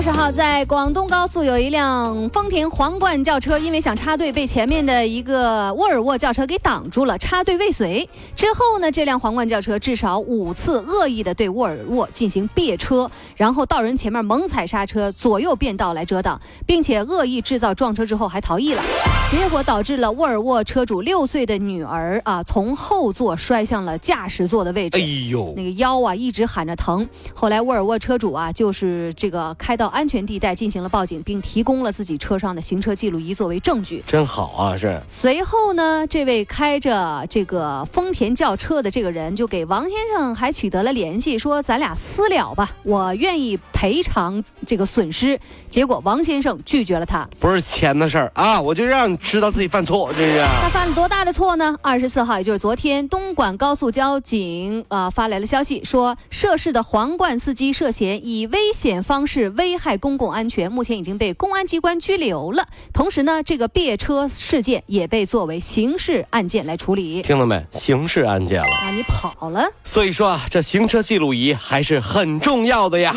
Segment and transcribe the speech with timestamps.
[0.00, 8.08] 二十号，在广东高速有一辆丰田皇冠轿车，因为想插队，被前面的一个沃尔沃轿车给挡住了，插队未遂。
[8.34, 18.82] 之后呢，这辆皇冠轿车至少五次恶意的对沃尔沃进行别车，然后到人前面猛踩刹车，左右变道来遮挡，并且恶意制造撞车之后还逃逸了。
[19.30, 24.98] 结果导致了沃尔沃车主六岁的女儿啊，从后座摔向了驾驶座的位置。
[24.98, 27.06] 哎呦，那个腰啊一直喊着疼。
[27.34, 34.02] 后来沃尔沃车主啊，就是这个开到安全地带进行了报警，并提供了自己车上的行车记录仪作为证据。
[34.06, 34.76] 真好啊！
[34.76, 45.38] 是随后呢，这位开着这个丰田轿车的这个人就给王先生还取得了联系，说咱俩私了吧，我愿意赔偿这个损失。
[45.68, 47.28] 结果王先生拒绝了他。
[47.38, 48.60] 不是钱的事儿啊？
[48.60, 50.38] 我就让你知道自己犯错，这是。
[50.62, 51.76] 他犯了多大的错呢？
[51.82, 62.66] 二十四号，也就是昨天，东莞高速交警啊、发来了消息，说涉事的皇冠司机涉嫌以危险方式危害公共安全，目前已经被公安机关拘留了。
[62.92, 67.22] 同时呢，这个别车事件也被作为刑事案件来处理。
[67.22, 67.64] 听到没？
[67.72, 68.68] 刑事案件了。
[68.68, 69.64] 啊，你跑了？
[69.82, 73.14] 所以说啊，这行车记录仪还是很重要的呀。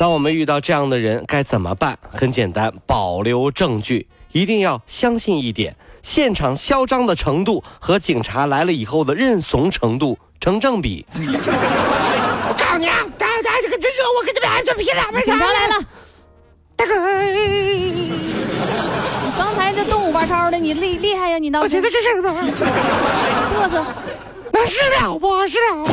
[0.00, 1.96] 当我们遇到这样的人，该怎么办？
[2.10, 11.06] 很简单，保留证据，一定要相信一点：现场嚣张的程度和警察来了以后的认怂程度成正比。
[11.14, 12.98] 我告诉你啊，
[13.62, 15.78] 这个真热我跟这边安全皮两倍警察来了！
[16.74, 16.94] 大哥，
[19.38, 21.38] 刚才这动五八超的，你厉厉害呀！
[21.38, 22.34] 你倒是我觉得这事儿吧，
[23.54, 23.84] 嘚瑟。
[24.52, 25.46] 那是了不？
[25.46, 25.86] 是了。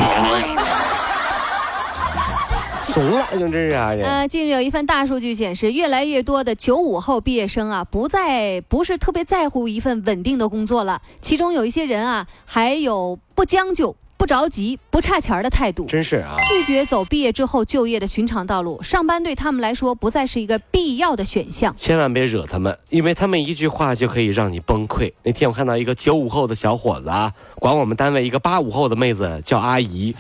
[2.74, 3.96] 怂了，就这是啊！
[3.96, 11.00] 这呃，近日有一份大数据显示，越来越多的九五后毕业生啊，不再不是特别在乎一份稳定的工作了。
[11.22, 16.36] 其中有一些人啊，还有不将就、不着急、不差钱儿的态度，真是啊！
[16.44, 18.84] 拒绝走毕业之后就业的寻常道路。
[18.84, 21.74] 上班对他们来说不再是一个必要的选项。
[21.74, 25.14] 千万别惹他们，因为他们一句话就可以让你崩溃。
[25.24, 30.14] 那天我看到一个九五后的小伙子啊，管我们单位一个八五后的妹子叫阿姨，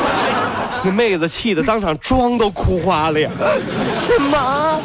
[0.82, 3.30] 那妹子气得当场妆都哭花了呀！
[4.00, 4.82] 什么？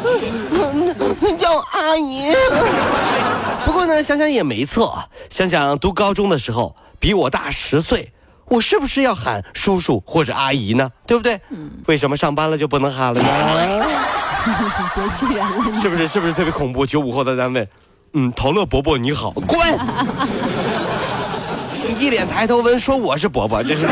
[1.38, 2.30] 叫阿姨？
[3.64, 8.12] 不过呢，想想也没错，想想读高中的时候比我大十岁，
[8.54, 10.88] 我是不是要喊叔叔或者阿姨呢？
[11.06, 11.40] 对不对？
[11.86, 13.84] 为什么上班了就不能喊了呢？
[14.94, 16.06] 别气人了，是不是？
[16.06, 16.86] 是不是特别恐怖？
[16.86, 17.68] 九五后的单位，
[18.12, 19.58] 嗯，陶乐伯伯你好，滚！
[21.98, 23.86] 一脸抬头纹说我是伯伯，这是。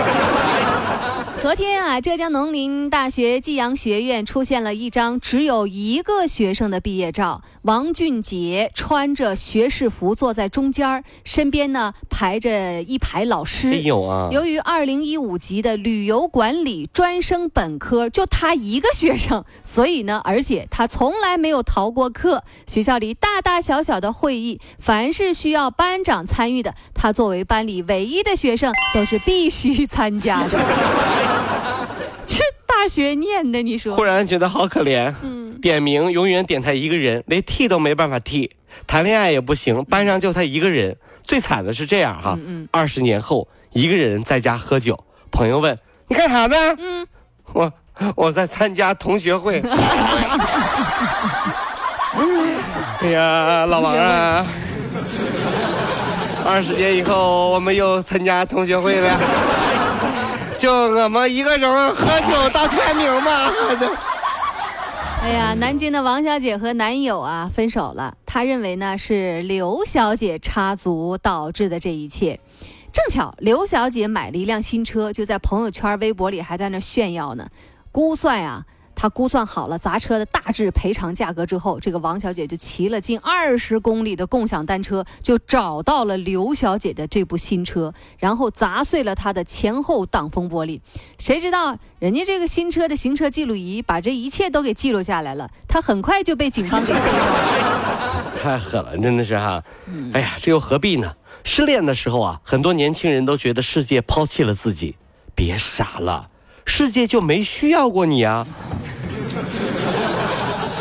[1.43, 7.43] 昨天啊，浙江农林大学济阳学院出现了一张只有一个学生的毕业照。
[7.63, 13.73] 王俊杰穿着学士服坐在中间儿，身边呢排着一排老师。
[13.73, 14.29] 哎呦啊！
[14.31, 22.45] 由于二零一五级的旅游管理专升本科就他一个学生，所以呢，而且他从来没有逃过课。
[22.69, 31.32] 学校里大大小小的会议，凡是需要班长参与的，他作为班里唯一的学生，都是必须参加的。
[32.83, 34.03] 这大学念的，你说忽？
[34.03, 35.15] 然觉得好可怜。
[35.23, 38.51] 嗯，点名永远点他一个人，连替都没办法替，
[38.89, 40.97] 谈恋爱也不行，班上就他一个人。
[41.23, 44.99] 最惨的是这样哈，嗯二十年后一个人在家喝酒，
[45.31, 45.79] 朋友问
[46.09, 46.57] 你干啥呢？
[46.77, 47.07] 嗯，
[47.53, 47.73] 我
[48.17, 49.63] 我在参加同学会。
[53.01, 54.45] 哎呀，老王啊，
[56.45, 59.21] 二十年以后我们又参加同学会了，
[60.63, 63.51] 就我们一个人喝酒到天明吧。
[63.81, 63.93] 就
[65.21, 72.39] 哎呀，南京的王小姐和男友啊分手了，她认为呢是刘小姐插足导致的这一切。
[72.93, 77.49] 正巧刘小姐买了一辆新车，就在朋友圈、微博里还在那炫耀呢。
[77.91, 78.65] 估算呀、
[79.03, 90.81] 她估算好了砸车的大致赔偿价格之后，这个王小姐就骑了近二十公里的共享单车，就找到了刘小姐的这部新车，然后砸碎了她的前后挡风玻璃。
[91.19, 98.33] 谁知道人家这个新车的行车记录仪把这一切都给记录下来了，她很快就被警方给逮到了。
[98.41, 99.65] 太狠了，真的是哈。
[100.13, 101.13] 哎呀，这又何必呢？
[101.43, 104.95] 失恋的时候啊，很多年轻人都觉得世界抛弃了自己，
[105.35, 106.31] 别傻了，
[106.65, 108.47] 世界就没需要过你啊。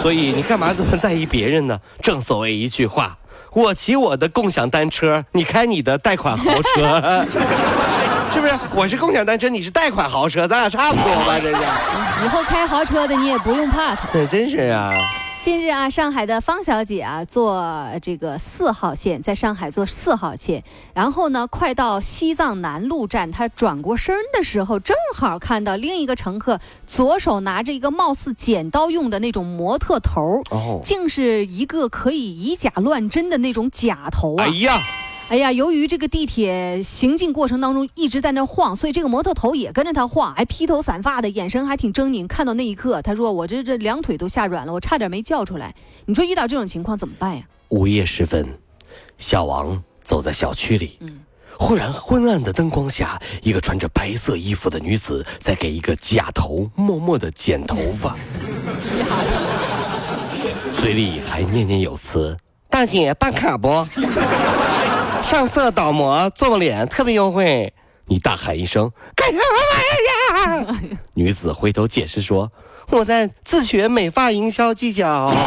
[0.01, 1.79] 所以你干嘛这么在意别人呢？
[2.01, 3.17] 正所谓一句话，
[3.53, 6.43] 我骑我的共享单车，你开你的贷款豪
[6.75, 7.01] 车，
[8.33, 8.53] 是不是？
[8.73, 11.37] 我是共享单车，你是贷款豪车，咱俩差不多吧？
[11.39, 11.61] 这是，
[12.25, 14.07] 以后开豪车的你也不用怕他。
[14.11, 14.91] 这真是啊。
[15.41, 17.59] 近日啊，上海的方小姐啊，坐
[17.99, 34.45] 这个四号线，在上海坐四号线，然后呢，快到西藏南路站，她转过身的时候，正好看到另一个乘客左手拿着一个貌似剪刀用的那种模特头，哦，竟是一个可以以假乱真的那种假头啊！
[34.45, 34.79] 哎呀，
[35.31, 42.27] 哎呀，由于这个地铁行进过程当中一直在那晃，所以这个模特头也跟着他晃，还披头散发的，眼神还挺狰狞。
[42.27, 45.73] 看到那一刻，他说：“我这这两腿都吓软了，我差点没叫出来。”
[46.05, 47.43] 你说遇到这种情况怎么办呀？
[47.69, 48.45] 午夜时分，
[49.17, 50.99] 小王走在小区里，
[51.57, 58.17] 忽然昏暗的灯光下，一个穿着白色衣服的女子在给一个假头默默的剪头发，
[60.75, 62.35] 嘴里还念念有词
[62.69, 63.69] ：“大姐办卡不？
[65.23, 67.73] 上色倒模做脸特别优惠。”
[68.07, 69.41] 你大喊一声：“干什么
[69.71, 69.83] 玩意
[70.33, 70.37] 儿
[70.73, 70.81] 呀？”
[71.15, 72.51] 女子回头解释说
[72.91, 75.33] ：“我在自学美发营销技巧。”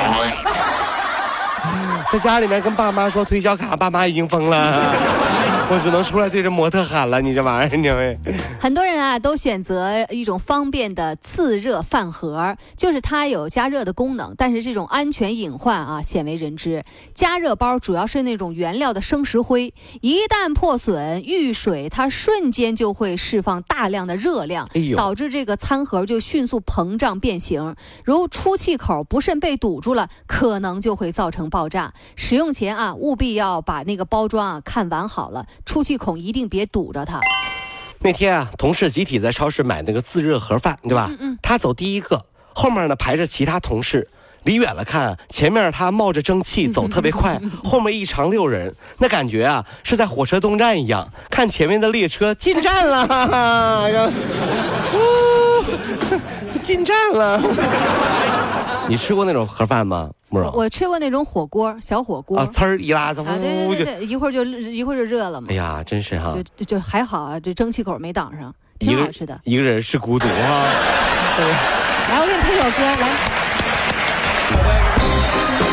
[2.13, 4.95] 在家里面跟爸妈说推销卡，爸妈已经疯了，
[5.71, 7.21] 我只能出来对着模特喊了。
[7.21, 8.17] 你这玩意儿，你会
[8.61, 16.85] 很多人啊都选择一种方便的自热饭盒，就是它有加热的功能，但是这种安全隐患啊鲜为人知。
[17.15, 27.75] 加热包主要是那种原料的生石灰，一旦破损遇水，它瞬间就会释放大量的热量哎，导致这个餐盒就迅速膨胀变形。
[28.05, 31.93] 如出气口不慎被堵住了，可能就会造成爆炸。
[32.15, 37.21] 使用前啊，务必要把那个包装啊看完好了，出气孔一定别堵着它。
[38.01, 41.11] 那天啊，同事集体在超市买那个自热盒饭，对吧？
[41.41, 44.09] 他走第一个，后面呢排着其他同事。
[44.43, 54.11] 离远了看，前面他冒着蒸汽 走特别快，后面一长溜人，那感觉啊是在火车东站一样，看前面的列车进站了，哈哈，
[56.61, 57.41] 进站了。
[58.87, 60.53] 你吃过那种盒饭吗，慕容？
[60.53, 69.41] 我吃过那种火锅，小火锅啊，呲儿一拉，它啊，对，对对对，一会儿就一会儿就热了嘛哎，呀，真是哈就，就就还好啊，这蒸汽口没挡上，挺好吃的。
[69.45, 70.67] 一个人是孤独啊。
[72.11, 73.09] 来，我给你配首歌，来，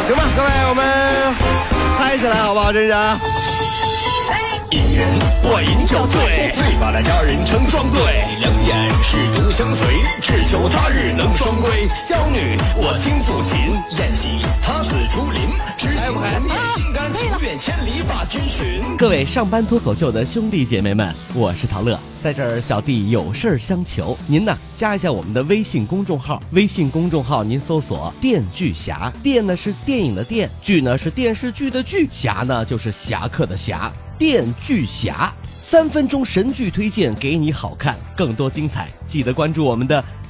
[0.07, 0.83] 行吧，各位，我们
[1.97, 2.71] 嗨起来好不好？
[2.71, 3.19] 真是啊。
[4.71, 5.07] 一人
[5.43, 7.99] 我饮酒醉，醉把那佳人成双对，
[8.39, 11.87] 两眼是独相随，只求他日能双归。
[12.05, 13.57] 娇女我轻抚琴，
[13.97, 16.41] 宴席他自竹林，知心红颜
[16.75, 18.97] 心甘情愿，千里把君寻。
[18.97, 35.31] 各位上班脱口秀的兄弟姐妹们，我是陶乐，在这儿小弟有事儿相求，您呢加一下我们的微信公众号，微信公众号您搜索“电锯侠”，电呢是电影的电，剧呢是电视剧的剧，侠呢就是侠客的侠，电锯侠。
[35.63, 40.03] 三分钟神剧推荐给你好看，更多精彩记得关注我们的